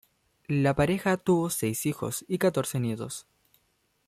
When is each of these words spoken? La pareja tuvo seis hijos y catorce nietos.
La 0.47 0.73
pareja 0.75 1.17
tuvo 1.17 1.51
seis 1.51 1.85
hijos 1.85 2.25
y 2.27 2.39
catorce 2.39 2.79
nietos. 2.79 3.27